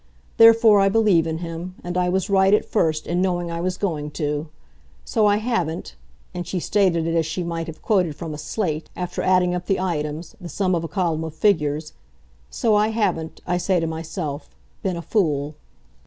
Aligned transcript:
Therefore 0.37 0.79
I 0.79 0.89
believe 0.89 1.27
in 1.27 1.37
him, 1.37 1.75
and 1.83 1.95
I 1.95 2.09
was 2.09 2.27
right, 2.27 2.55
at 2.55 2.65
first, 2.65 3.05
in 3.05 3.21
knowing 3.21 3.51
I 3.51 3.61
was 3.61 3.77
going 3.77 4.09
to. 4.17 4.49
So 5.05 5.27
I 5.27 5.37
haven't" 5.37 5.93
and 6.33 6.47
she 6.47 6.59
stated 6.59 7.05
it 7.05 7.13
as 7.13 7.27
she 7.27 7.43
might 7.43 7.67
have 7.67 7.83
quoted 7.83 8.15
from 8.15 8.33
a 8.33 8.39
slate, 8.39 8.89
after 8.95 9.21
adding 9.21 9.53
up 9.53 9.67
the 9.67 9.79
items, 9.79 10.35
the 10.41 10.49
sum 10.49 10.73
of 10.73 10.83
a 10.83 10.87
column 10.87 11.23
of 11.23 11.35
figures 11.35 11.93
"so 12.49 12.73
I 12.73 12.87
haven't, 12.87 13.41
I 13.45 13.57
say 13.57 13.79
to 13.79 13.85
myself, 13.85 14.55
been 14.81 14.97
a 14.97 15.03
fool." 15.03 15.53